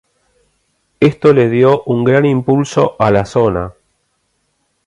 Esto 0.99 1.31
le 1.31 1.47
dio 1.47 1.83
un 1.83 2.03
gran 2.03 2.25
impulso 2.25 2.95
a 2.97 3.11
la 3.11 3.23
zona. 3.23 3.71